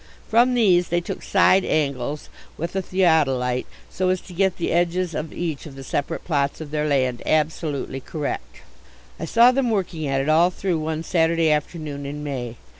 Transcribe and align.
From 0.27 0.55
these 0.55 0.87
they 0.87 0.99
took 0.99 1.21
side 1.21 1.63
angles 1.63 2.29
with 2.57 2.75
a 2.75 2.81
theodolite 2.81 3.67
so 3.87 4.09
as 4.09 4.19
to 4.21 4.33
get 4.33 4.57
the 4.57 4.71
edges 4.71 5.13
of 5.13 5.31
each 5.31 5.67
of 5.67 5.75
the 5.75 5.83
separate 5.83 6.23
plots 6.25 6.59
of 6.59 6.71
their 6.71 6.87
land 6.87 7.21
absolutely 7.23 7.99
correct. 7.99 8.63
I 9.19 9.25
saw 9.25 9.51
them 9.51 9.69
working 9.69 10.07
at 10.07 10.19
it 10.19 10.27
all 10.27 10.49
through 10.49 10.79
one 10.79 11.03
Saturday 11.03 11.51
afternoon 11.51 12.07
in 12.07 12.23
May. 12.23 12.55